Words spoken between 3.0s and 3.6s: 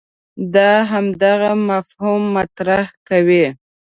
کوي.